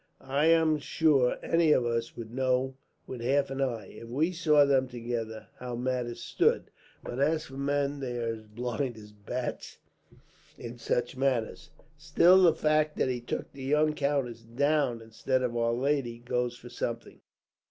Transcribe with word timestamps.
I 0.33 0.47
am 0.47 0.79
sure 0.79 1.37
any 1.43 1.71
of 1.73 1.85
us 1.85 2.17
would 2.17 2.33
know 2.33 2.73
with 3.05 3.21
half 3.21 3.51
an 3.51 3.61
eye, 3.61 3.85
if 3.89 4.07
we 4.09 4.31
saw 4.31 4.65
them 4.65 4.87
together, 4.87 5.49
how 5.59 5.75
matters 5.75 6.21
stood; 6.23 6.71
but 7.03 7.19
as 7.19 7.45
for 7.45 7.53
men, 7.53 7.99
they 7.99 8.17
are 8.17 8.33
as 8.33 8.41
blind 8.47 8.97
as 8.97 9.11
bats 9.11 9.77
in 10.57 10.79
such 10.79 11.15
matters. 11.15 11.69
Still, 11.99 12.41
the 12.41 12.55
fact 12.55 12.97
that 12.97 13.09
he 13.09 13.21
took 13.21 13.51
the 13.53 13.61
young 13.61 13.93
countess 13.93 14.39
down, 14.41 15.03
instead 15.03 15.43
of 15.43 15.55
our 15.55 15.71
lady, 15.73 16.17
goes 16.17 16.57
for 16.57 16.69
something." 16.69 17.21